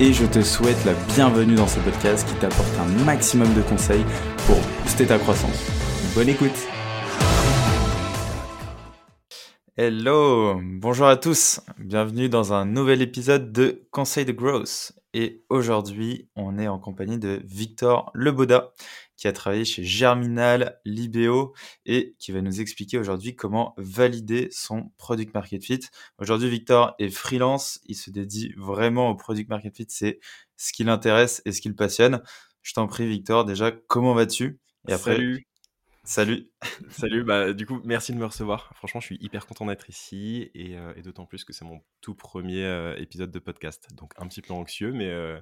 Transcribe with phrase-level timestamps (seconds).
[0.00, 4.04] et je te souhaite la bienvenue dans ce podcast qui t'apporte un maximum de conseils
[4.46, 5.70] pour booster ta croissance.
[6.14, 6.73] Bonne écoute
[9.76, 14.92] Hello, bonjour à tous, bienvenue dans un nouvel épisode de Conseil de Growth.
[15.14, 18.72] Et aujourd'hui, on est en compagnie de Victor Leboda,
[19.16, 21.54] qui a travaillé chez Germinal, Libéo,
[21.86, 25.80] et qui va nous expliquer aujourd'hui comment valider son product market fit.
[26.18, 30.20] Aujourd'hui, Victor est freelance, il se dédie vraiment au product market fit, c'est
[30.56, 32.22] ce qui l'intéresse et ce qui le passionne.
[32.62, 34.60] Je t'en prie, Victor, déjà, comment vas-tu?
[34.86, 35.48] Et après, Salut.
[36.04, 36.50] Salut.
[36.90, 38.70] Salut, bah, du coup, merci de me recevoir.
[38.74, 42.14] Franchement, je suis hyper content d'être ici et, euh, d'autant plus que c'est mon tout
[42.14, 43.88] premier euh, épisode de podcast.
[43.94, 45.40] Donc, un petit peu anxieux, mais euh,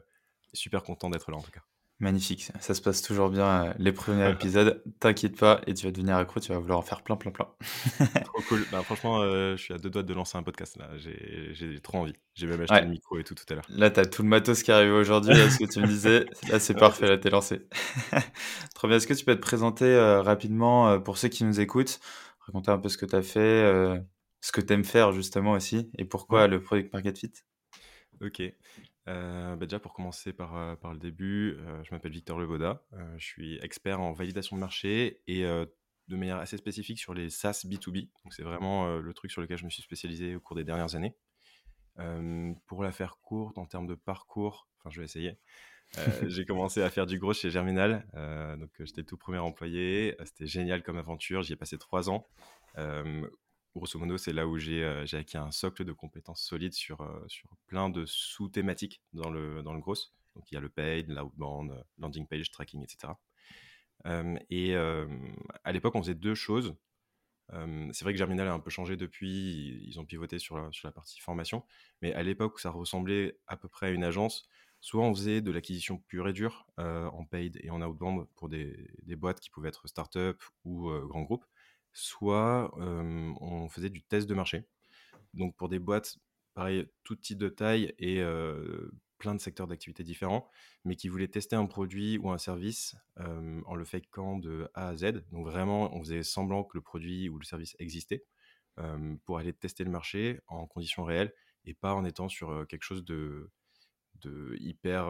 [0.53, 1.63] super content d'être là en tout cas.
[2.03, 5.93] Magnifique, ça se passe toujours bien euh, les premiers épisodes, t'inquiète pas et tu vas
[5.93, 7.47] devenir accro, tu vas vouloir en faire plein plein plein.
[8.25, 10.91] Trop cool, bah, franchement euh, je suis à deux doigts de lancer un podcast là,
[10.97, 13.67] j'ai trop envie, j'ai même acheté le micro et tout tout à l'heure.
[13.69, 16.75] Là t'as tout le matos qui arrive aujourd'hui, ce que tu me disais, là c'est
[16.75, 17.69] parfait, là t'es lancé.
[18.75, 22.01] Trop bien, est-ce que tu peux te présenter euh, rapidement pour ceux qui nous écoutent,
[22.41, 24.03] raconter un peu ce que tu as fait,
[24.41, 27.33] ce que tu aimes faire justement aussi et pourquoi le Product Market Fit?
[28.21, 28.43] Ok,
[29.09, 32.83] euh, bah, déjà pour commencer par, euh, par le début, euh, je m'appelle Victor Leboda,
[33.17, 37.65] je suis expert en validation de marché et de manière assez spécifique sur les SaaS
[37.67, 38.09] B2B.
[38.25, 40.95] Donc c'est vraiment le truc sur lequel je me suis spécialisé au cours des dernières
[40.95, 41.15] années.
[42.67, 45.39] pour la faire courte en termes de parcours, enfin je vais essayer.
[46.27, 48.07] j'ai commencé à faire du gros chez Germinal,
[48.59, 52.27] donc j'étais tout premier employé, c'était génial comme aventure, j'y ai passé trois ans
[53.75, 57.27] grosso modo, c'est là où euh, j'ai acquis un socle de compétences solides sur, euh,
[57.67, 59.95] plein de sous-thématiques dans le, gros.
[60.37, 63.15] Donc, il y a le paid, l'outbound, euh, landing page, tracking, etc.
[64.51, 66.75] et à l'époque, on faisait deux choses.
[67.51, 70.89] c'est vrai que Germinal a un peu changé depuis, ils ont pivoté sur la, sur
[70.89, 71.65] la partie formation,
[72.01, 74.49] mais à l'époque, ça ressemblait à peu près à une agence.
[74.81, 78.91] Soit on faisait de l'acquisition pure et dure en paid et en outbound pour des,
[79.05, 81.47] des boîtes qui pouvaient être start-up ou grands groupes,
[81.93, 84.65] soit on faisait du test de marché.
[85.35, 86.19] Donc pour des boîtes,
[86.55, 88.23] pareil, tout type de taille et
[89.19, 90.51] plein de secteurs d'activité différents,
[90.85, 94.97] mais qui voulaient tester un produit ou un service en le fakeant de A à
[94.97, 95.25] Z.
[95.31, 98.25] Donc vraiment, on faisait semblant que le produit ou le service existait
[99.25, 101.33] pour aller tester le marché en conditions réelles
[101.65, 103.51] et pas en étant sur quelque chose de,
[104.17, 105.07] de hyper,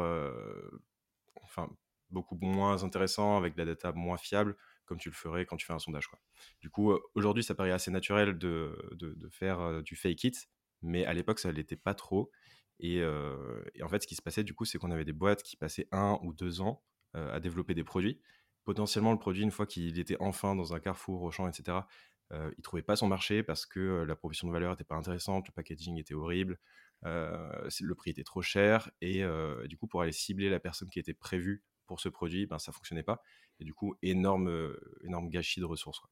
[1.42, 1.70] enfin
[2.10, 4.56] beaucoup moins intéressant avec de la data moins fiable
[4.92, 6.06] comme tu le ferais quand tu fais un sondage.
[6.06, 6.20] Quoi.
[6.60, 10.48] Du coup, aujourd'hui, ça paraît assez naturel de, de, faire du fake it,
[10.82, 12.30] mais à l'époque, ça ne l'était pas trop.
[12.78, 15.56] Et, en fait, ce qui se passait, du coup, c'est qu'on avait des boîtes qui
[15.56, 16.82] passaient un ou deux ans
[17.14, 18.20] à développer des produits.
[18.64, 21.78] Potentiellement, le produit, une fois qu'il était enfin dans un carrefour, au champ, etc.,
[22.30, 25.48] il ne trouvait pas son marché parce que la proposition de valeur n'était pas intéressante,
[25.48, 26.58] le packaging était horrible,
[27.02, 28.90] le prix était trop cher.
[29.00, 29.24] Et
[29.64, 32.72] du coup, pour aller cibler la personne qui était prévue pour ce produit, ben, ça
[32.72, 33.22] fonctionnait pas.
[33.60, 36.02] Et du coup, énorme, euh, énorme gâchis de ressources.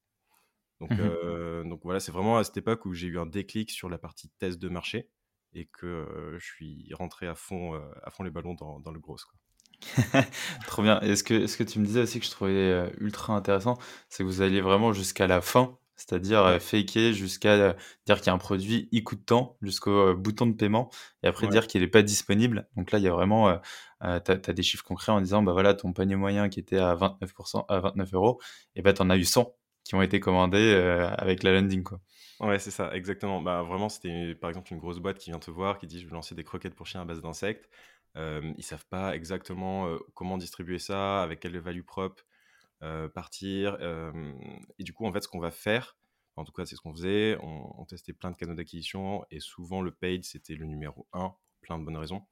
[0.79, 3.69] Donc, mmh euh, donc voilà, c'est vraiment à cette époque où j'ai eu un déclic
[3.69, 5.09] sur la partie test de marché
[5.53, 8.99] et que euh, je suis rentré à fond, à fond les ballons dans, dans le
[8.99, 9.17] gros.
[9.17, 10.21] Quoi.
[10.65, 10.99] Trop bien.
[11.01, 13.77] Et ce que, ce que tu me disais aussi que je trouvais ultra intéressant,
[14.09, 17.75] c'est que vous alliez vraiment jusqu'à la fin c'est-à-dire faker jusqu'à
[18.07, 20.89] dire qu'il y a un produit, il coûte tant, jusqu'au bouton de paiement,
[21.21, 22.67] et après dire qu'il n'est pas disponible.
[22.75, 23.59] Donc là, il y a vraiment,
[24.01, 26.95] tu as, des chiffres concrets en disant, bah voilà, ton panier moyen qui était à
[26.95, 28.41] 29%, à 29 euros,
[28.75, 29.53] et bah tu en as eu 100
[29.83, 30.73] qui ont été commandés
[31.17, 31.83] avec la landing.
[31.83, 31.99] Quoi.
[32.39, 33.41] Ouais, c'est ça, exactement.
[33.41, 36.05] Bah, vraiment, c'était par exemple une grosse boîte qui vient te voir, qui dit, je
[36.05, 37.69] veux lancer des croquettes pour chiens à base d'insectes.
[38.17, 42.23] Euh, ils savent pas exactement comment distribuer ça, avec quelle value propre.
[42.83, 43.77] Euh, partir.
[44.79, 45.97] et du coup, en fait, ce qu'on va faire,
[46.35, 49.81] en tout cas, c'est ce qu'on faisait, on, testait plein de canaux d'acquisition et souvent
[49.81, 52.25] le paid, c'était le numéro 1 pour plein de bonnes raisons.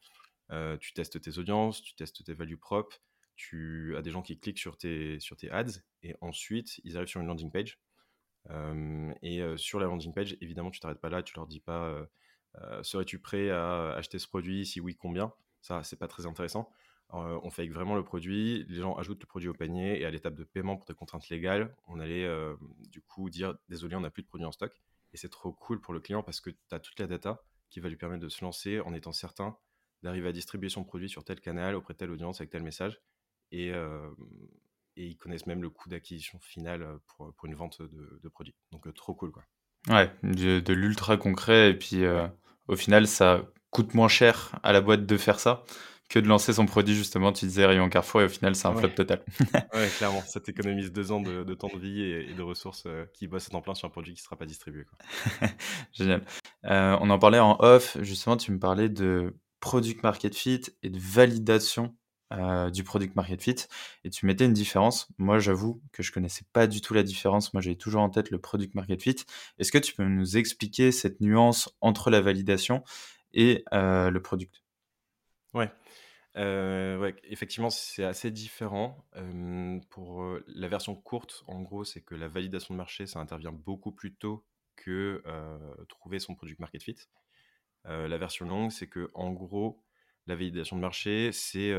[0.52, 3.02] Euh, tu testes tes audiences, tu testes tes values propres,
[3.36, 7.08] tu as des gens qui cliquent sur tes, sur tes ads et ensuite ils arrivent
[7.08, 7.80] sur une landing page.
[9.22, 12.08] et sur la landing page, évidemment, tu t'arrêtes pas là, tu leur dis pas
[12.82, 15.34] serais-tu prêt à acheter ce produit Si oui, combien?
[15.62, 16.70] Ça, c'est pas très intéressant.
[17.14, 20.12] Euh, on fait vraiment le produit, les gens ajoutent le produit au panier et à
[20.12, 22.28] l'étape de paiement pour des contraintes légales, on allait
[22.90, 24.80] du coup dire désolé, on n'a plus de produit en stock.
[25.14, 27.80] Et c'est trop cool pour le client parce que tu as toute la data qui
[27.80, 29.58] va lui permettre de se lancer en étant certain
[30.04, 33.02] d'arriver à distribuer son produit sur tel canal, auprès de telle audience, avec tel message.
[33.52, 38.30] Et, et ils connaissent même le coût d'acquisition final pour, pour, une vente de, de
[38.30, 38.56] produits.
[38.72, 39.44] Donc trop cool quoi.
[39.88, 42.04] Ouais, de, l'ultra concret et puis
[42.68, 43.42] au final ça
[43.72, 45.64] coûte moins cher à la boîte de faire ça
[46.10, 48.76] que de lancer son produit justement, tu disais rayon Carrefour et au final c'est un
[48.76, 49.24] flop total.
[49.74, 53.54] ouais, clairement, ça t'économise deux ans de, temps de vie et, de ressources qui bossent
[53.54, 54.86] en plein sur un produit qui ne sera pas distribué.
[54.86, 55.48] Quoi.
[55.94, 56.26] Génial.
[56.64, 61.00] on en parlait en off, justement tu me parlais de product market fit et de
[61.00, 61.96] validation
[62.32, 63.56] euh, du product market fit
[64.04, 65.08] et tu mettais une différence.
[65.18, 67.54] Moi, j'avoue que je connaissais pas du tout la différence.
[67.54, 69.16] Moi, j'avais toujours en tête le product market fit.
[69.58, 72.84] Est-ce que tu peux nous expliquer cette nuance entre la validation
[73.34, 74.64] et euh, le product?
[75.56, 75.72] Ouais.
[76.36, 79.04] Euh, ouais, effectivement, c'est assez différent.
[79.90, 83.92] pour la version courte, en gros, c'est que la validation de marché, ça intervient beaucoup
[83.92, 84.46] plus tôt
[84.76, 85.24] que
[85.90, 86.96] trouver son product market fit.
[87.90, 89.84] La version longue, c'est que en gros,
[90.28, 91.74] la validation de marché, c'est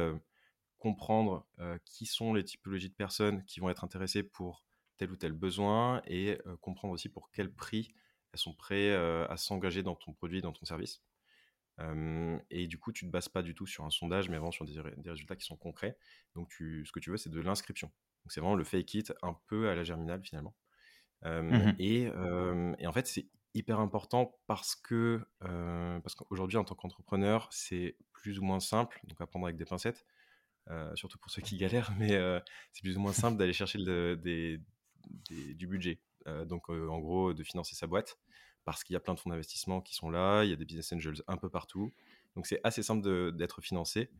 [0.79, 1.47] comprendre
[1.85, 4.65] qui sont les typologies de personnes qui vont être intéressées pour
[4.97, 7.95] tel ou tel besoin et comprendre aussi pour quel prix
[8.33, 8.99] elles sont prêtes
[9.31, 11.03] à s'engager dans ton produit, dans ton service.
[12.51, 14.53] et du coup, tu ne te bases pas du tout sur un sondage, mais vraiment
[14.53, 14.81] sur des,
[15.11, 15.97] résultats qui sont concrets.
[16.35, 17.89] Donc, tu, ce que tu veux, c'est de l'inscription.
[18.25, 20.57] Donc, c'est vraiment le fake it un peu à la germinale finalement.
[21.23, 22.05] Mmh et,
[22.79, 28.39] et, en fait, c'est hyper important parce que parce qu'aujourd'hui, en tant qu'entrepreneur, c'est plus
[28.39, 30.07] ou moins simple, donc à prendre avec des pincettes,
[30.71, 32.39] euh, surtout pour ceux qui galèrent, mais euh,
[32.73, 36.01] c'est plus ou moins simple d'aller chercher du budget.
[36.27, 38.19] Euh, donc, en gros, de financer sa boîte,
[38.65, 40.65] parce qu'il y a plein de fonds d'investissement qui sont là, il y a des
[40.65, 41.93] business angels un peu partout.
[42.37, 44.11] Donc, c'est assez simple d'être financé.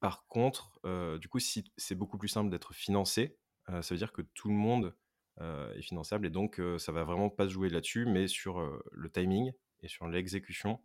[0.00, 0.80] par contre,
[1.18, 3.38] du coup, si c'est beaucoup plus simple d'être financé,
[3.68, 4.94] ça veut dire que tout le monde
[5.40, 8.58] est finançable et donc ça va vraiment pas se jouer là-dessus, mais sur
[8.90, 9.52] le timing
[9.82, 10.80] et sur l'exécution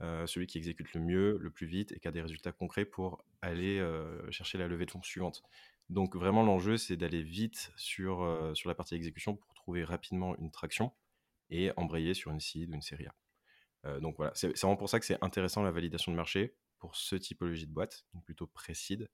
[0.00, 2.84] euh, celui qui exécute le mieux, le plus vite et qui a des résultats concrets
[2.84, 5.42] pour aller euh, chercher la levée de fonds suivante.
[5.88, 10.36] Donc vraiment l'enjeu c'est d'aller vite sur, euh, sur la partie exécution pour trouver rapidement
[10.36, 10.92] une traction
[11.50, 13.06] et embrayer sur une seed ou une série
[13.84, 14.00] A.
[14.00, 17.16] donc voilà, c'est vraiment pour ça que c'est intéressant la validation de marché pour ce
[17.16, 19.10] typologie de boîte, plutôt précide.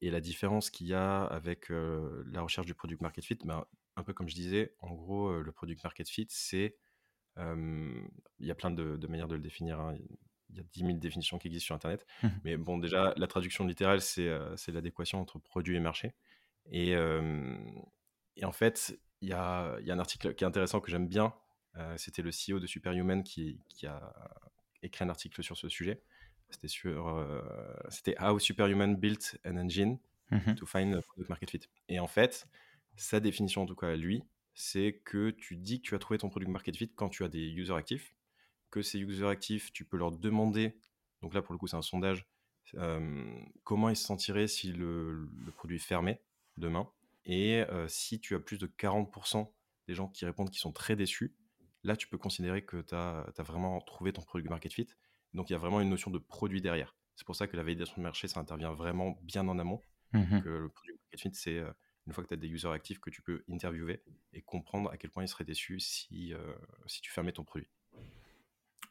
[0.00, 3.64] Et la différence qu'il y a avec la recherche du product market fit, ben,
[3.96, 6.76] un peu comme je disais, en gros, le product market fit, c'est
[7.36, 9.80] il y a plein de, manières de le définir.
[9.80, 9.94] Hein.
[10.50, 12.06] Il y a 10 000 définitions qui existent sur Internet.
[12.22, 14.28] Mmh Mais bon, déjà, la traduction littérale, c'est
[14.68, 16.14] l'adéquation entre produit et marché.
[16.70, 16.92] Et,
[18.36, 21.08] et en fait, il y a, y a, un article qui est intéressant que j'aime
[21.08, 21.34] bien.
[21.96, 24.14] C'était le CEO de Superhuman qui, qui, a
[24.82, 26.02] écrit un article sur ce sujet.
[26.50, 27.26] C'était sur,
[27.88, 29.98] c'était How Superhuman Built an Engine
[30.30, 31.60] mmh to Find Product Market Fit.
[31.88, 32.46] Et en fait,
[32.96, 34.22] sa définition, en tout cas à lui,
[34.56, 37.28] c'est que tu dis que tu as trouvé ton produit market fit quand tu as
[37.28, 38.14] des users actifs,
[38.70, 40.74] que ces users actifs, tu peux leur demander,
[41.20, 42.26] donc là pour le coup c'est un sondage,
[43.64, 46.20] comment ils se sentiraient si le, produit fermé
[46.56, 46.90] demain.
[47.26, 49.46] Et si tu as plus de 40%
[49.88, 51.34] des gens qui répondent qui sont très déçus,
[51.84, 54.88] là tu peux considérer que tu as, vraiment trouvé ton produit market fit.
[55.36, 56.96] Donc il y a vraiment une notion de produit derrière.
[57.14, 59.80] C'est pour ça que la validation de marché, ça intervient vraiment bien en amont.
[60.12, 61.62] Mmh que le produit market fit, c'est
[62.06, 64.02] une fois que tu as des users actifs que tu peux interviewer
[64.32, 66.38] et comprendre à quel point ils seraient déçus si, euh,
[66.86, 67.68] si tu fermais ton produit.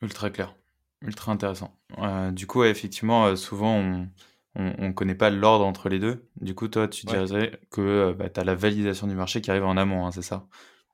[0.01, 0.55] Ultra clair,
[1.01, 1.79] ultra intéressant.
[1.99, 4.09] Euh, du coup, effectivement, euh, souvent,
[4.55, 6.27] on ne connaît pas l'ordre entre les deux.
[6.41, 9.65] Du coup, toi, tu dirais que bah, tu as la validation du marché qui arrive
[9.65, 10.47] en amont, hein, c'est ça?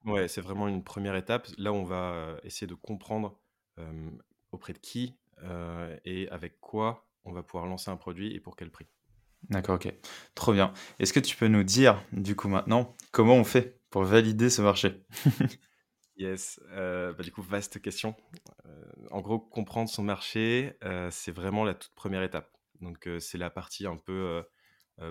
[0.05, 1.47] Ouais, c'est vraiment une première étape.
[1.57, 3.39] Là, on va essayer de comprendre
[4.51, 5.15] auprès de qui
[6.05, 8.87] et avec quoi on va pouvoir lancer un produit et pour quel prix.
[9.49, 9.93] D'accord, ok.
[10.35, 10.73] Trop bien.
[10.99, 14.61] Est-ce que tu peux nous dire, du coup, maintenant, comment on fait pour valider ce
[14.61, 15.03] marché?
[16.17, 18.15] Yes, euh, bah, du coup, vaste question.
[18.67, 22.55] Euh, en gros, comprendre son marché, euh, c'est vraiment la toute première étape.
[22.79, 24.43] Donc, c'est la partie un peu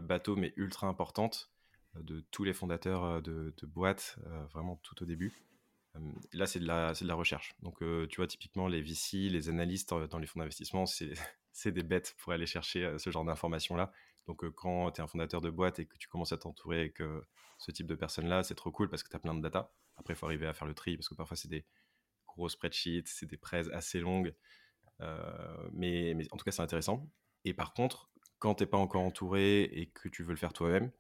[0.03, 1.51] bateau, mais ultra importante
[1.95, 4.19] de tous les fondateurs de, de boîtes,
[4.53, 5.33] vraiment tout au début.
[6.33, 7.55] Là, c'est de, la, recherche.
[7.63, 7.79] Donc,
[8.09, 12.33] tu vois, typiquement, les VC, les analystes dans les fonds d'investissement, c'est des bêtes pour
[12.33, 13.93] aller chercher ce genre d'informations-là.
[14.27, 17.03] Donc, quand tu es un fondateur de boîte et que tu commences à t'entourer avec
[17.59, 19.73] ce type de personnes-là, c'est trop cool parce que tu as plein de data.
[19.97, 21.67] Après, il faut arriver à faire le tri parce que parfois, c'est des
[22.27, 24.35] gros spreadsheets, c'est des prêts assez longues.
[25.73, 27.11] mais, mais, en tout cas, c'est intéressant.
[27.45, 30.53] Et par contre, quand tu n'es pas encore entouré et que tu veux le faire
[30.53, 30.91] toi-même,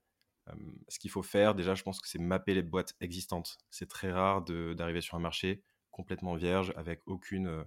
[0.88, 3.58] ce qu'il faut faire, déjà, je pense que c'est mapper les boîtes existantes.
[3.70, 7.64] C'est très rare d'arriver sur un marché complètement vierge avec aucune,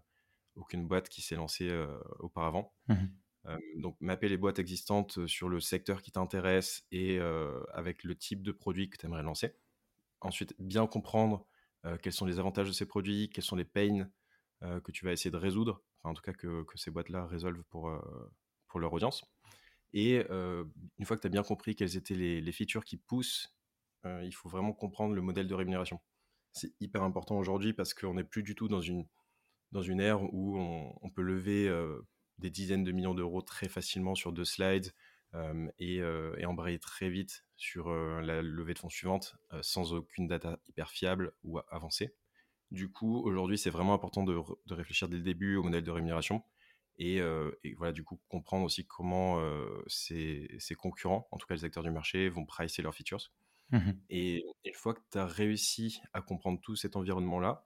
[0.56, 1.72] aucune boîte qui s'est lancée
[2.20, 2.74] auparavant.
[2.88, 2.96] Mmh
[3.76, 7.20] donc, mapper les boîtes existantes sur le secteur qui t'intéresse et
[7.74, 9.58] avec le type de produit que tu aimerais lancer.
[10.22, 11.46] Ensuite, bien comprendre
[12.02, 14.10] quels sont les avantages de ces produits, quels sont les pains
[14.62, 17.66] que tu vas essayer de résoudre, enfin, en tout cas que, que ces boîtes-là résolvent
[17.66, 17.92] pour,
[18.68, 19.26] pour leur audience.
[19.94, 20.26] Et
[20.98, 23.56] une fois que tu as bien compris quelles étaient les, features qui poussent,
[24.06, 26.02] il faut vraiment comprendre le modèle de rémunération.
[26.52, 29.08] C'est hyper important aujourd'hui parce qu'on n'est plus du tout dans une,
[29.72, 31.72] dans une ère où on, on peut lever
[32.40, 34.94] des dizaines de millions d'euros très facilement sur deux slides
[35.78, 40.90] et, et, embrayer très vite sur la levée de fonds suivante sans aucune data hyper
[40.90, 42.16] fiable ou avancée.
[42.72, 44.36] Du coup, aujourd'hui, c'est vraiment important de,
[44.66, 46.44] de, réfléchir dès le début au modèle de rémunération
[46.98, 47.18] et,
[47.64, 49.42] et voilà, du coup, comprendre aussi comment
[49.88, 53.32] ces, concurrents, en tout cas les acteurs du marché, vont pricer leurs features.
[53.72, 57.66] Mmh et une fois que tu as réussi à comprendre tout cet environnement-là,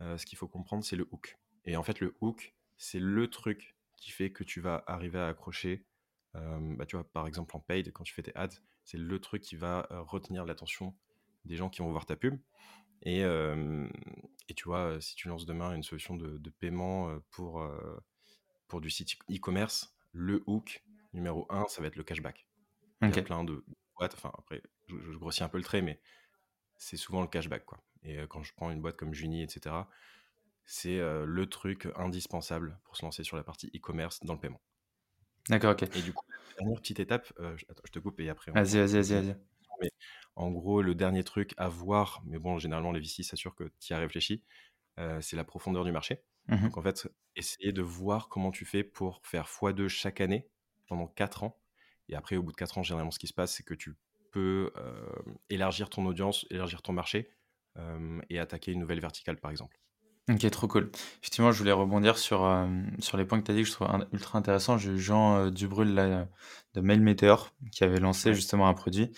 [0.00, 1.38] ce qu'il faut comprendre, c'est le hook.
[1.64, 5.28] Et en fait, le hook, c'est le truc qui fait que tu vas arriver à
[5.28, 5.86] accrocher,
[6.34, 9.42] bah, tu vois, par exemple en paid, quand tu fais tes ads, c'est le truc
[9.42, 10.94] qui va retenir l'attention
[11.44, 12.38] des gens qui vont voir ta pub.
[13.02, 17.62] Et, et tu vois, si tu lances demain une solution de, de paiement pour,
[18.68, 22.46] pour du site e-commerce, le hook numéro un, ça va être le cashback.
[23.02, 23.64] Il y a plein de
[23.96, 26.00] boîtes, enfin après, je, grossis un peu le trait, mais
[26.76, 27.64] c'est souvent le cashback.
[27.64, 27.78] Quoi.
[28.02, 29.74] Et quand je prends une boîte comme Juni, etc.,
[30.64, 34.60] c'est le truc indispensable pour se lancer sur la partie e-commerce dans le paiement.
[35.48, 35.82] D'accord, ok.
[35.82, 36.24] Et du coup,
[36.58, 38.50] dernière petite étape, je, attends, je te coupe et après.
[38.52, 39.28] Vas-y, vas-y, vas-y.
[39.28, 39.34] Vas
[39.82, 39.90] mais
[40.36, 43.92] en gros, le dernier truc à voir, mais bon, généralement, les VC s'assurent que tu
[43.92, 44.42] y as réfléchi,
[45.20, 46.22] c'est la profondeur du marché.
[46.48, 50.48] Mmh Donc en fait, essayer de voir comment tu fais pour faire x2 chaque année
[50.86, 51.58] pendant 4 ans.
[52.08, 53.96] Et après, au bout de 4 ans, généralement, ce qui se passe, c'est que tu
[54.30, 54.70] peux
[55.48, 57.30] élargir ton audience, élargir ton marché
[58.28, 59.78] et attaquer une nouvelle verticale, par exemple.
[60.30, 60.90] Ok, trop cool.
[61.20, 62.50] Effectivement, je voulais rebondir sur,
[62.98, 64.78] sur les points que tu as dit que je trouve ultra intéressant.
[64.78, 66.26] J'ai eu Jean Dubrul là,
[66.72, 69.10] de Mail Meteor qui avait lancé justement un produit.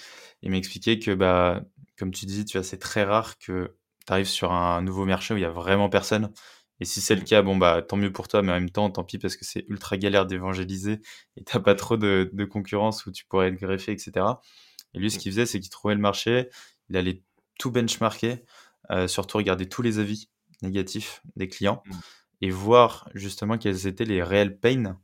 [0.42, 1.62] Il m'expliquait que, bah,
[1.97, 5.33] comme tu dis, tu vois, c'est très rare que tu arrives sur un nouveau marché
[5.33, 6.33] où il y a vraiment personne.
[6.80, 8.90] Et si c'est le cas, bon, bah, tant mieux pour toi, mais en même temps,
[8.90, 11.00] tant pis parce que c'est ultra galère d'évangéliser
[11.37, 14.26] et t'as pas trop de, de, concurrence où tu pourrais être greffé, etc.
[14.95, 15.21] Et lui, ce mmh.
[15.21, 16.50] qu'il faisait, c'est qu'il trouvait le marché,
[16.90, 17.23] il allait
[17.59, 18.45] tout benchmarker,
[18.90, 20.28] euh, surtout regarder tous les avis
[20.62, 21.92] négatifs des clients mmh.
[22.42, 24.99] et voir justement quels étaient les réels pains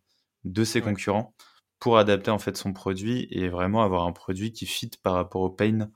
[0.44, 1.34] de ses concurrents
[1.78, 5.42] pour adapter en fait son produit et vraiment avoir un produit qui fit par rapport
[5.42, 5.90] aux pains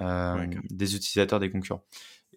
[0.00, 1.84] euh, des utilisateurs des concurrents.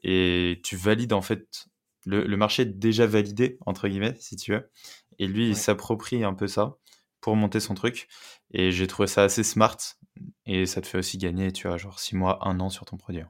[0.04, 1.68] Et tu valides en fait
[2.06, 4.70] le, marché est déjà validé, entre guillemets, si tu veux.
[5.20, 6.78] Et lui, il s'approprie un peu ça
[7.20, 8.08] pour monter son truc.
[8.52, 9.78] Et j'ai trouvé ça assez smart.
[10.46, 12.98] Et ça te fait aussi gagner, tu vois, genre 6 mois, 1 an sur ton
[12.98, 13.22] produit.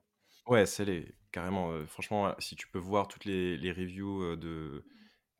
[0.48, 1.14] Ouais, c'est les...
[1.32, 1.72] carrément.
[1.72, 4.86] Euh, franchement, si tu peux voir toutes les, les reviews euh, de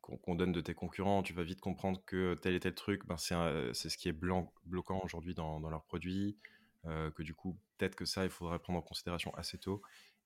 [0.02, 3.16] qu'on donne de tes concurrents, tu vas vite comprendre que tel et tel truc, ben
[3.16, 6.36] c'est ce qui est blanc, bloquant aujourd'hui dans, dans leurs produits.
[6.86, 9.82] Euh, que du coup, peut-être que ça, il faudrait prendre en considération assez tôt.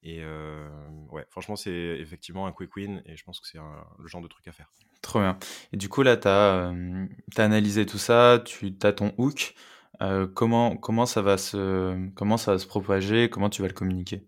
[0.06, 0.68] Et euh,
[1.10, 4.28] ouais, franchement, c'est effectivement un quick win et je pense que c'est le genre de
[4.28, 4.70] truc à faire.
[5.02, 5.36] Trop bien.
[5.72, 9.56] Et du coup, là, tu as, euh, analysé tout ça, tu as ton hook.
[10.02, 13.28] Euh, comment, comment, ça va se, comment ça va se propager?
[13.28, 14.24] Comment tu vas le communiquer?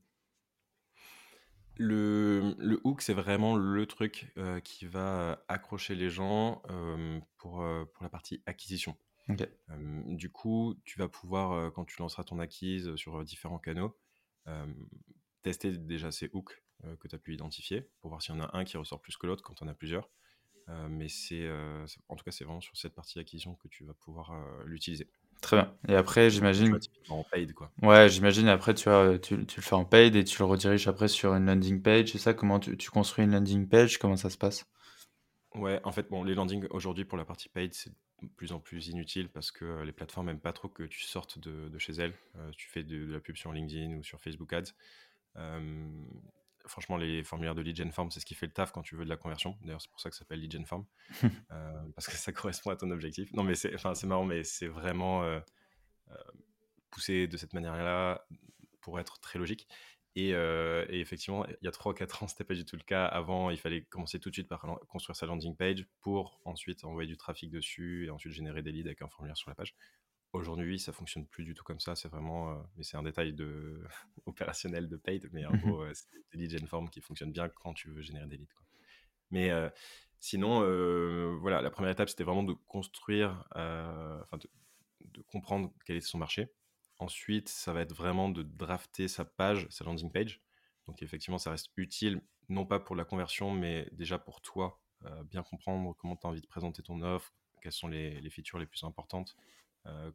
[1.76, 6.60] Le, le, hook, c'est vraiment le truc qui va accrocher les gens
[7.36, 8.96] pour, pour la partie acquisition.
[9.28, 13.96] du coup, tu vas pouvoir, quand tu lanceras ton acquise sur différents canaux,
[15.42, 18.40] tester déjà ces hooks euh, que tu as pu identifier pour voir s'il y en
[18.40, 20.08] a un qui ressort plus que l'autre quand on a plusieurs.
[20.68, 23.84] Euh, mais euh, c'est en tout cas c'est vraiment sur cette partie acquisition que tu
[23.84, 24.32] vas pouvoir
[24.64, 25.08] l'utiliser.
[25.40, 25.74] Très bien.
[25.88, 26.78] Et après, j'imagine.
[27.08, 27.72] En paid, quoi.
[27.82, 28.48] Ouais, j'imagine.
[28.48, 31.32] Après, tu, vois, tu, tu, le fais en paid et tu le rediriges après sur
[31.34, 32.12] une landing page.
[32.12, 32.34] C'est ça?
[32.34, 33.98] Comment tu, tu, construis une landing page?
[33.98, 34.66] Comment ça se passe?
[35.54, 37.90] Ouais, en fait, bon, les landings aujourd'hui pour la partie paid, c'est
[38.22, 41.38] de plus en plus inutile parce que les plateformes n'aiment pas trop que tu sortes
[41.38, 42.14] de, de chez elles.
[42.56, 44.72] tu fais de, de, la pub sur LinkedIn ou sur Facebook Ads
[46.68, 48.94] franchement, les formulaires de lead gen form, c'est ce qui fait le taf quand tu
[48.94, 49.56] veux de la conversion.
[49.62, 50.86] D'ailleurs, c'est pour ça que ça s'appelle lead gen form,
[51.50, 53.32] euh, parce que ça correspond à ton objectif.
[53.32, 55.40] Non, mais c'est, enfin, c'est marrant, mais c'est vraiment euh,
[56.10, 56.14] euh,
[56.90, 58.24] poussé de cette manière-là
[58.80, 59.66] pour être très logique.
[60.14, 63.06] Et, et effectivement, il y a 3-4 ans, c'était pas du tout le cas.
[63.06, 67.08] Avant, il fallait commencer tout de suite par construire sa landing page pour ensuite envoyer
[67.08, 69.76] du trafic dessus et ensuite générer des leads avec un formulaire sur la page.
[70.34, 71.96] Aujourd'hui, ça fonctionne plus du tout comme ça.
[71.96, 73.82] C'est vraiment, euh, mais c'est un détail de
[74.26, 77.72] opérationnel de paid, mais en gros, c'est des lead gen form qui fonctionnent bien quand
[77.72, 78.54] tu veux générer des leads.
[79.30, 79.70] Mais euh,
[80.20, 84.50] sinon, euh, voilà, la première étape, c'était vraiment de construire, enfin, de,
[85.00, 86.52] de, comprendre quel est son marché.
[86.98, 90.42] Ensuite, ça va être vraiment de drafter sa page, sa landing page.
[90.86, 94.80] Donc, effectivement, ça reste utile, non pas pour la conversion, mais déjà pour toi,
[95.26, 97.32] bien comprendre comment tu as envie de présenter ton offre,
[97.62, 99.57] quelles sont les, les features les plus importantes euh,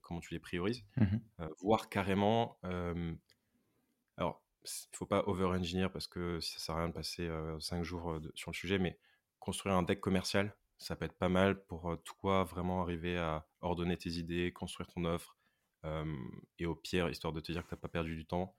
[0.02, 1.06] comment tu les priorises, mmh
[1.40, 2.60] euh, voire carrément.
[4.18, 7.30] alors, il ne faut pas over-engineer parce que ça ne sert à rien de passer
[7.60, 8.98] 5 jours sur le sujet, mais
[9.40, 13.98] construire un deck commercial, ça peut être pas mal pour toi vraiment arriver à ordonner
[13.98, 15.38] tes idées, construire ton offre.
[16.60, 18.56] et au pire, histoire de te dire que tu n'as pas perdu du temps,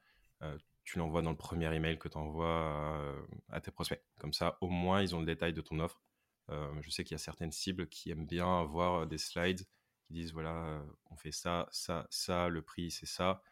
[0.85, 4.03] tu l'envoies dans le premier email que tu envoies à, tes prospects.
[4.19, 6.03] Comme ça, au moins, ils ont le détail de ton offre.
[6.51, 9.67] je sais qu'il y a certaines cibles qui aiment bien avoir des slides
[10.15, 13.43] disent voilà, on fait ça, ça, ça, le prix, c'est ça.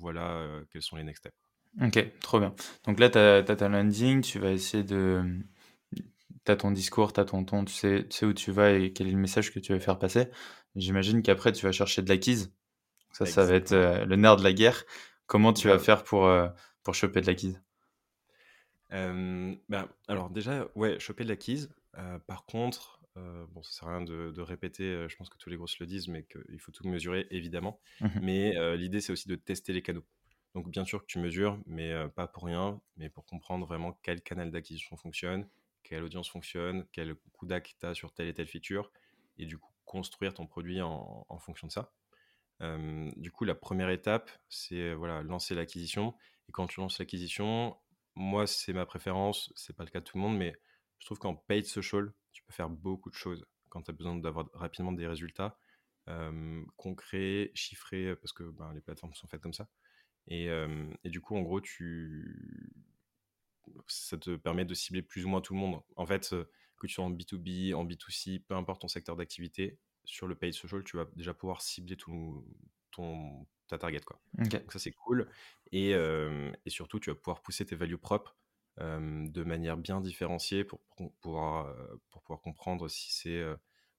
[0.00, 1.36] voilà quels sont les next steps.
[1.82, 2.54] Ok, trop bien.
[2.84, 5.22] Donc là, tu as, ta landing, tu vas essayer de.
[6.44, 8.72] Tu as ton discours, tu as ton ton, tu sais, tu sais où tu vas
[8.72, 10.28] et quel est le message que tu veux faire passer.
[10.76, 12.52] J'imagine qu'après, tu vas chercher de l'acquise.
[13.12, 14.84] Ça, ça va être le nerf de la guerre.
[15.26, 16.48] Comment tu vas faire pour, euh,
[16.82, 17.60] pour choper de l'acquise?
[18.90, 21.70] Bah, Alors déjà, ouais, choper de l'acquise.
[21.98, 25.50] Euh, par contre, euh, bon, ça sert à rien de, répéter, je pense que tous
[25.50, 27.80] les grosses le disent, mais qu'il faut tout mesurer, évidemment.
[28.00, 30.04] Mmh mais l'idée, c'est aussi de tester les canaux.
[30.54, 34.22] Donc bien sûr que tu mesures, mais pas pour rien, mais pour comprendre vraiment quel
[34.22, 35.46] canal d'acquisition fonctionne,
[35.82, 38.90] quelle audience fonctionne, quel coût d'acte tu as sur telle et telle feature,
[39.36, 41.92] et du coup construire ton produit en, en fonction de ça
[43.16, 46.14] du coup, la première étape, c'est voilà, lancer l'acquisition.
[46.48, 47.76] Et quand tu lances l'acquisition,
[48.14, 49.52] moi, c'est ma préférence.
[49.54, 50.54] C'est pas le cas de tout le monde, mais
[50.98, 54.16] je trouve qu'en paid social, tu peux faire beaucoup de choses quand tu as besoin
[54.16, 55.58] d'avoir rapidement des résultats
[56.76, 59.68] concrets, chiffrés, parce que ben, les plateformes sont faites comme ça.
[60.26, 60.48] Et,
[61.04, 62.72] et, du coup, en gros, tu...
[63.86, 65.82] ça te permet de cibler plus ou moins tout le monde.
[65.96, 66.34] En fait,
[66.78, 70.54] que tu sois en B2B, en B2C, peu importe ton secteur d'activité, sur le paid
[70.54, 72.42] social, tu vas déjà pouvoir cibler tout
[72.90, 74.00] ton, ta target.
[74.00, 74.18] Quoi.
[74.32, 75.28] Donc ça, c'est cool.
[75.72, 78.36] Et, et, surtout, tu vas pouvoir pousser tes values propres
[78.80, 80.80] de manière bien différenciée pour,
[81.20, 81.74] pouvoir,
[82.10, 83.42] pour pouvoir comprendre si c'est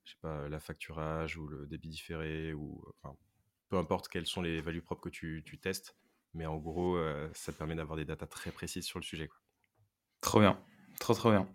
[0.03, 2.83] je sais pas, la facturage ou le débit différé ou
[3.67, 5.95] peu importe quelles sont les values propres que tu, tu testes.
[6.33, 6.97] Mais en gros,
[7.33, 9.27] ça te permet d'avoir des datas très précises sur le sujet.
[9.27, 9.39] Quoi.
[10.21, 10.59] Trop bien.
[10.99, 11.47] Trop, trop bien.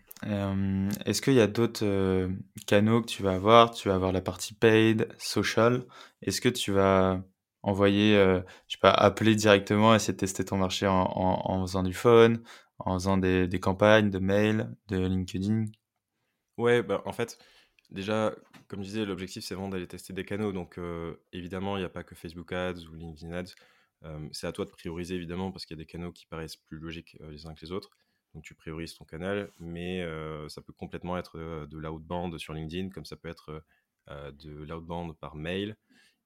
[1.05, 2.29] Est-ce qu'il y a d'autres
[2.67, 3.73] canaux que tu vas avoir?
[3.73, 5.85] Tu vas avoir la partie paid, social.
[6.23, 7.23] Est-ce que tu vas
[7.63, 12.43] envoyer, je sais pas, appeler directement, essayer de tester ton marché en, faisant du phone,
[12.79, 15.67] en faisant des, campagnes de mail, de LinkedIn
[16.57, 17.39] Ouais, bah, en fait,
[17.91, 18.35] déjà,
[18.69, 20.53] comme je disais, l'objectif c'est vraiment d'aller tester des canaux.
[20.53, 20.79] Donc,
[21.33, 23.55] évidemment, il n'y a pas que Facebook Ads ou LinkedIn Ads.
[24.33, 26.79] c'est à toi de prioriser, évidemment, parce qu'il y a des canaux qui paraissent plus
[26.79, 27.91] logiques les uns que les autres.
[28.35, 30.05] Donc tu priorises ton canal, mais
[30.49, 33.65] ça peut complètement être de l'outbound sur LinkedIn, comme ça peut être
[34.09, 35.77] de l'outbound par mail.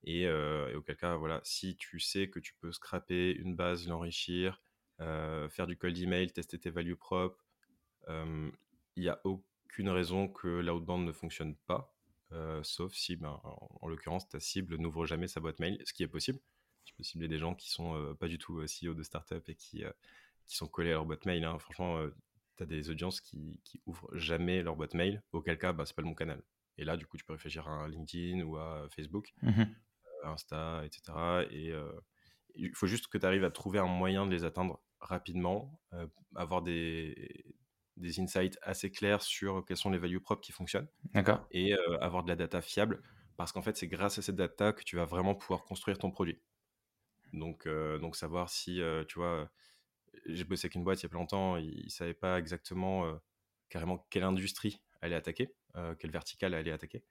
[0.05, 0.29] Et,
[0.75, 4.63] auquel cas, voilà, si tu sais que tu peux scraper une base, l'enrichir,
[4.99, 7.45] faire du cold email, tester tes values propres,
[8.09, 8.53] il
[8.97, 11.95] n'y a aucune raison que l'outbound ne fonctionne pas,
[12.63, 16.09] sauf si, ben, en, l'occurrence, ta cible n'ouvre jamais sa boîte mail, ce qui est
[16.09, 16.41] possible.
[16.85, 19.85] Tu peux cibler des gens qui sont pas du tout CEO de startup et qui
[20.49, 21.45] qui sont collés à leur boîte mail.
[21.45, 21.59] Hein.
[21.59, 22.09] Franchement, euh,
[22.57, 25.95] tu as des audiences qui, qui, ouvrent jamais leur boîte mail, auquel cas, bah, c'est
[25.95, 26.43] pas le bon canal.
[26.79, 29.65] Et là, du coup, tu peux réfléchir à LinkedIn ou à Facebook, mmh euh,
[30.25, 31.03] Insta, etc.
[31.51, 31.93] Et euh,
[32.55, 35.81] il faut juste que tu arrives à trouver un moyen de les atteindre rapidement,
[36.35, 37.45] avoir des,
[37.97, 40.89] des insights assez clairs sur quels sont les values propres qui fonctionnent.
[41.51, 43.03] Et avoir de la data fiable,
[43.37, 46.11] parce qu'en fait, c'est grâce à cette data que tu vas vraiment pouvoir construire ton
[46.11, 46.39] produit.
[47.33, 49.51] Donc, donc savoir si, tu vois,
[50.27, 53.05] j'ai bossé avec une boîte il y a pas longtemps, ils ne savaient pas exactement
[53.69, 55.55] carrément quelle industrie allait attaquer,
[55.99, 57.05] quelle verticale allait attaquer.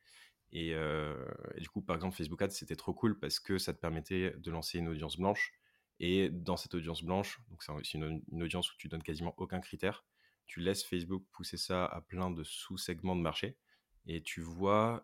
[0.52, 3.80] Et, et, du coup, par exemple, Facebook Ads, c'était trop cool parce que ça te
[3.80, 5.54] permettait de lancer une audience blanche.
[6.00, 10.06] Et dans cette audience blanche, donc c'est une, audience où tu donnes quasiment aucun critère,
[10.46, 13.58] tu laisses Facebook pousser ça à plein de sous-segments de marché.
[14.06, 15.02] Et tu vois,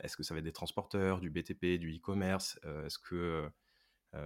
[0.00, 3.50] est-ce que ça va être des transporteurs, du BTP, du e-commerce, est-ce que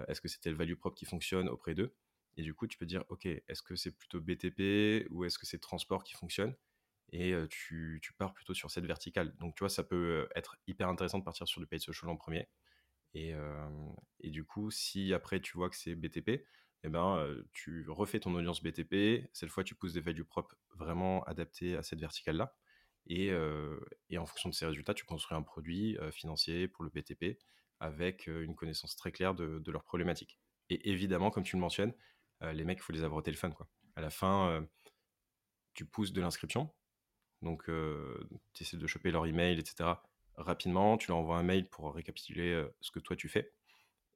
[0.09, 1.95] est-ce que c'était le value propre qui fonctionne auprès d'eux
[2.39, 5.45] et du coup, tu peux dire, OK, est-ce que c'est plutôt BTP ou est-ce que
[5.45, 6.55] c'est transport qui fonctionne
[7.11, 9.35] Et tu, tu, pars plutôt sur cette verticale.
[9.39, 12.17] Donc, tu vois, ça peut être hyper intéressant de partir sur du paid social en
[12.17, 12.49] premier.
[13.15, 13.35] Et,
[14.25, 16.45] du coup, si après tu vois que c'est BTP,
[16.85, 19.29] eh ben, tu refais ton audience BTP.
[19.33, 22.55] Cette fois, tu pousses des values propres vraiment adaptées à cette verticale-là.
[23.07, 23.33] Et,
[24.17, 27.39] en fonction de ces résultats, tu construis un produit financier pour le BTP
[27.81, 30.39] avec une connaissance très claire de, de leurs problématiques.
[30.71, 31.95] Et évidemment, comme tu le mentionnes,
[32.43, 33.55] les mecs, il faut les avoir au téléphone.
[33.55, 33.69] Quoi.
[33.97, 34.67] À la fin,
[35.75, 36.73] tu pousses de l'inscription.
[37.43, 37.65] Donc,
[38.53, 39.91] tu essaies de choper leur email, etc.
[40.39, 43.53] Rapidement, tu leur envoies un mail pour récapituler ce que toi tu fais.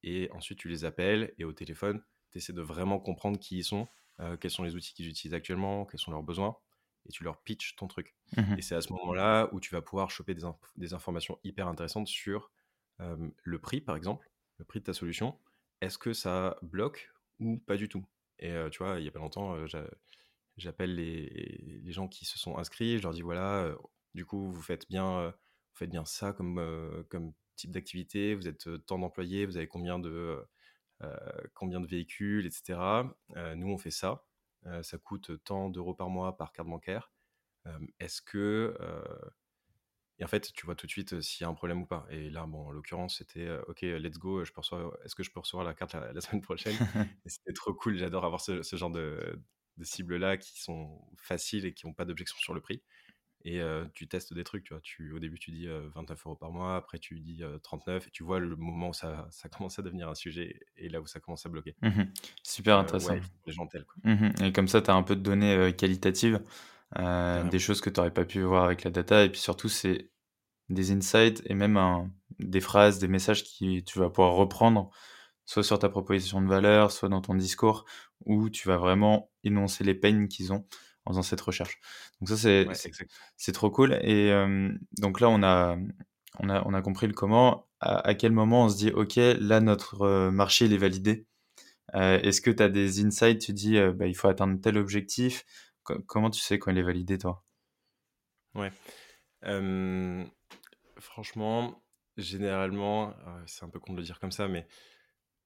[0.03, 3.65] Et ensuite, tu les appelles et au téléphone, tu essaies de vraiment comprendre qui ils
[3.65, 3.89] sont,
[4.41, 6.57] quels sont les outils qu'ils utilisent actuellement, quels sont leurs besoins,
[7.07, 8.17] et tu leur pitches ton truc.
[8.37, 10.43] Mmh et c'est à ce moment-là où tu vas pouvoir choper des,
[10.77, 12.51] des informations hyper intéressantes sur
[12.99, 15.39] le prix, par exemple, le prix de ta solution.
[15.81, 18.05] Est-ce que ça bloque ou pas du tout?
[18.39, 19.57] Et tu vois, il y a pas longtemps,
[20.57, 23.75] j'appelle les, les gens qui se sont inscrits, je leur dis voilà,
[24.15, 25.35] du coup, vous faites bien,
[25.73, 29.99] vous faites bien ça comme, comme type d'activité, vous êtes tant d'employés, vous avez combien
[29.99, 30.45] de,
[31.55, 32.79] combien de véhicules, etc.
[33.57, 34.25] nous, on fait ça.
[34.83, 37.13] ça coûte tant d'euros par mois par carte bancaire.
[38.01, 38.77] Est-ce que
[40.23, 42.07] et en fait, tu vois tout de suite s'il y a un problème ou pas.
[42.09, 44.45] Et là, bon, en l'occurrence, c'était OK, let's go.
[44.45, 44.61] Je peux
[45.05, 46.77] est-ce que je peux recevoir la carte la, semaine prochaine?
[47.25, 47.97] Et c'était trop cool.
[47.97, 49.43] J'adore avoir ce, genre de,
[49.79, 52.83] de cibles-là qui sont faciles et qui n'ont pas d'objection sur le prix.
[53.45, 53.61] Et
[53.95, 54.81] tu testes des trucs, tu vois.
[54.83, 58.23] Tu, au début, tu dis 29 euros par mois, après, tu dis 39, et tu
[58.23, 61.19] vois le moment où ça, ça, commence à devenir un sujet et là où ça
[61.19, 61.75] commence à bloquer.
[61.83, 62.03] Mmh
[62.43, 63.17] Super intéressant.
[63.47, 63.97] les gens tels, quoi.
[64.05, 66.41] Mmh et comme ça, tu as un peu de données qualitatives,
[66.97, 70.11] des choses que tu n'aurais pas pu voir avec la data, et puis surtout, c'est
[70.69, 74.91] des insights et même des phrases, des messages qui tu vas pouvoir reprendre,
[75.45, 77.85] soit sur ta proposition de valeur, soit dans ton discours,
[78.25, 80.67] où tu vas vraiment énoncer les peines qu'ils ont
[81.05, 81.79] en faisant cette recherche.
[82.21, 82.37] Donc ça,
[83.37, 83.95] c'est trop cool.
[84.03, 84.33] Et
[84.99, 85.77] donc là, on a,
[86.39, 87.67] on, a, on a compris le comment.
[87.81, 91.27] À, quel moment on se dit, OK, là, notre marché, il est validé?
[91.95, 95.45] Est-ce que tu as des insights, tu dis, bah, il faut atteindre tel objectif
[95.83, 97.45] Comment tu sais quand il est validé, toi?
[98.55, 98.71] Ouais.
[100.99, 101.83] Franchement,
[102.17, 103.15] généralement,
[103.47, 104.67] c'est un peu con de le dire comme ça, mais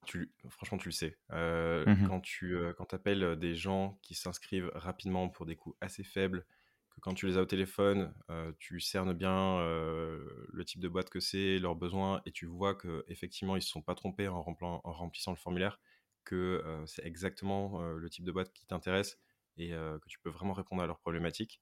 [0.06, 1.18] tu, franchement, tu le sais.
[1.30, 6.44] Mmh quand tu quand appelles des gens qui s'inscrivent rapidement pour des coûts assez faibles,
[6.90, 8.14] que quand tu les as au téléphone,
[8.58, 13.56] tu cernes bien le type de boîte que c'est, leurs besoins, et tu vois qu'effectivement,
[13.56, 15.80] ils ne se sont pas trompés en, en remplissant le formulaire,
[16.24, 19.18] que c'est exactement le type de boîte qui t'intéresse
[19.58, 21.60] et que tu peux vraiment répondre à leurs problématiques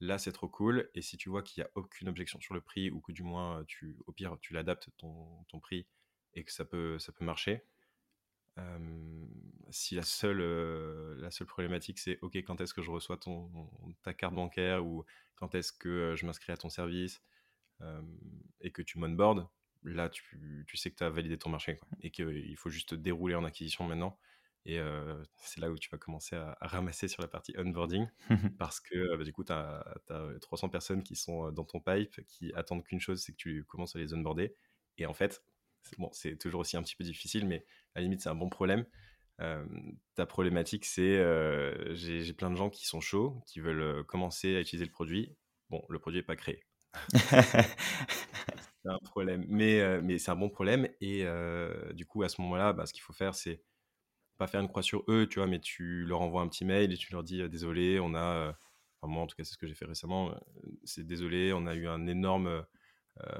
[0.00, 0.90] là c'est trop cool.
[0.94, 3.22] Et si tu vois qu'il n'y a aucune objection sur le prix ou que du
[3.22, 5.86] moins tu, au pire tu l'adaptes ton, ton, prix
[6.34, 7.64] et que ça peut, ça peut marcher.
[9.70, 10.40] Si la seule,
[11.18, 13.50] la seule problématique c'est ok quand est-ce que je reçois ton,
[14.02, 17.22] ta carte bancaire ou quand est-ce que je m'inscris à ton service
[18.60, 19.46] et que tu m'onboardes,
[19.82, 23.34] là tu, tu, sais que tu as validé ton marché et qu'il faut juste dérouler
[23.34, 24.18] en acquisition maintenant
[24.66, 24.80] et
[25.36, 28.08] c'est là où tu vas commencer à, ramasser sur la partie onboarding
[28.58, 29.84] parce que bah, du coup, tu as,
[30.40, 33.94] 300 personnes qui sont dans ton pipe qui attendent qu'une chose, c'est que tu commences
[33.94, 34.56] à les onboarder.
[34.98, 35.44] Et en fait,
[35.98, 38.48] bon, c'est toujours aussi un petit peu difficile, mais à la limite, c'est un bon
[38.48, 38.84] problème.
[40.14, 41.16] ta problématique, c'est
[41.94, 45.36] j'ai plein de gens qui sont chauds, qui veulent commencer à utiliser le produit.
[45.70, 46.62] Bon, le produit n'est pas créé.
[48.82, 50.88] c'est un problème, mais, mais c'est un bon problème.
[51.00, 51.24] Et
[51.94, 53.62] du coup, à ce moment-là, bah, ce qu'il faut faire, c'est
[54.38, 56.92] pas faire une croix sur eux, tu vois, mais tu leur envoies un petit mail
[56.92, 58.50] et tu leur dis désolé, on a,
[59.00, 60.34] enfin moi en tout cas c'est ce que j'ai fait récemment,
[60.84, 62.64] c'est désolé, on a eu un énorme,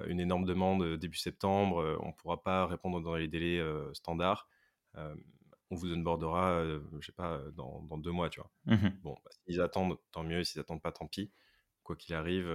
[0.07, 3.63] une énorme demande début septembre, on pourra pas répondre dans les délais
[3.93, 4.49] standards,
[4.95, 6.65] on vous onboardera,
[7.01, 8.51] je sais pas, dans, dans, deux mois, tu vois.
[8.67, 11.31] Mmh bon, bah, s'ils attendent, tant mieux, s'ils attendent pas, tant pis.
[11.83, 12.51] Quoi qu'il arrive,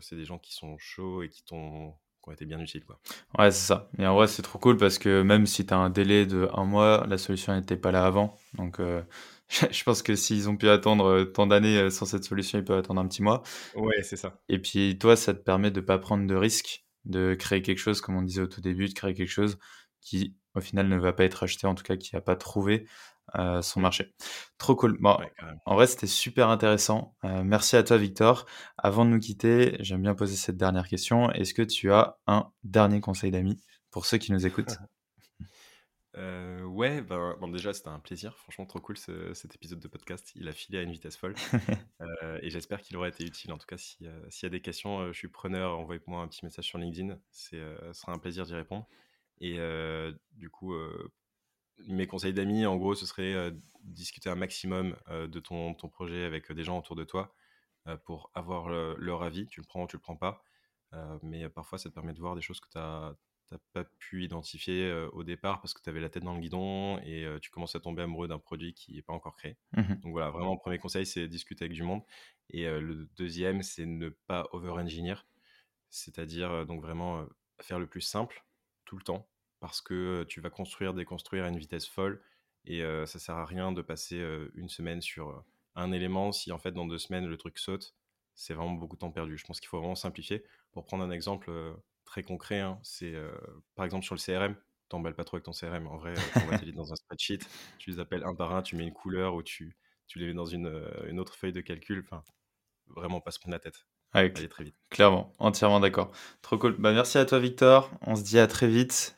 [0.00, 1.94] c'est des gens qui sont chauds et qui t'ont
[2.28, 2.84] ont été bien utiles.
[2.84, 2.98] Quoi.
[3.38, 3.90] Ouais, c'est ça.
[3.98, 6.48] Et en vrai, c'est trop cool parce que même si tu as un délai de
[6.54, 8.36] un mois, la solution n'était pas là avant.
[8.54, 9.02] Donc, euh,
[9.70, 12.64] je pense que s'ils ont pu attendre euh, tant d'années euh, sans cette solution, ils
[12.64, 13.42] peuvent attendre un petit mois.
[13.74, 14.40] Ouais, c'est ça.
[14.48, 17.78] Et puis, toi, ça te permet de ne pas prendre de risques, de créer quelque
[17.78, 19.58] chose, comme on disait au tout début, de créer quelque chose
[20.00, 22.86] qui, au final, ne va pas être acheté, en tout cas, qui n'a pas trouvé
[23.62, 24.14] son marché.
[24.58, 24.96] Trop cool.
[25.00, 25.16] Bon,
[25.66, 27.14] en vrai, c'était super intéressant.
[27.22, 28.46] merci à toi, Victor.
[28.76, 31.30] Avant de nous quitter, j'aime bien poser cette dernière question.
[31.32, 33.60] Est-ce que tu as un dernier conseil d'amis
[33.90, 34.78] pour ceux qui nous écoutent?
[36.18, 40.32] Euh, ouais, ben, bon, déjà c'était un plaisir, franchement trop cool cet épisode de podcast,
[40.34, 41.34] il a filé à une vitesse folle
[42.00, 43.52] euh, et j'espère qu'il aura été utile.
[43.52, 46.64] En tout cas, s'il y a des questions, je suis preneur, envoyez-moi un petit message
[46.64, 48.88] sur LinkedIn, ce sera un plaisir d'y répondre.
[49.40, 49.58] Et
[50.32, 50.74] du coup,
[51.86, 56.50] mes conseils d'amis, en gros, ce serait discuter un maximum de ton, ton, projet avec
[56.52, 57.34] des gens autour de toi
[58.04, 59.46] pour avoir leur avis.
[59.46, 60.42] Tu le prends ou tu le prends pas.
[61.22, 63.14] mais parfois, ça te permet de voir des choses que tu n'as
[63.72, 67.26] pas pu identifier au départ parce que tu avais la tête dans le guidon et
[67.40, 69.56] tu commences à tomber amoureux d'un produit qui n'est pas encore créé.
[69.72, 72.02] Mmh donc voilà, vraiment, premier conseil, c'est discuter avec du monde.
[72.50, 75.16] Et le deuxième, c'est ne pas over-engineer.
[75.90, 77.26] C'est-à-dire, donc vraiment,
[77.60, 78.44] faire le plus simple
[78.84, 79.28] tout le temps
[79.60, 82.20] parce que tu vas construire, déconstruire à une vitesse folle
[82.64, 84.22] et ça sert à rien de passer
[84.54, 85.44] une semaine sur
[85.74, 87.94] un élément si en fait dans deux semaines le truc saute.
[88.34, 89.36] C'est vraiment beaucoup de temps perdu.
[89.36, 90.44] Je pense qu'il faut vraiment simplifier.
[90.72, 91.50] Pour prendre un exemple
[92.04, 93.14] très concret, hein, c'est
[93.74, 94.56] par exemple sur le CRM.
[94.88, 95.86] T'emballes pas trop avec ton CRM.
[95.86, 97.40] En vrai, on va t'aider dans un spreadsheet.
[97.78, 100.34] Tu les appelles un par un, tu mets une couleur ou tu, tu les mets
[100.34, 102.04] dans une, une autre feuille de calcul.
[102.04, 102.22] Enfin,
[102.86, 103.86] vraiment pas se prendre la tête.
[104.12, 104.76] Allez, très vite.
[104.88, 106.10] Clairement, entièrement d'accord.
[106.40, 106.76] Trop cool.
[106.78, 107.90] Bah, merci à toi, Victor.
[108.00, 109.17] On se dit à très vite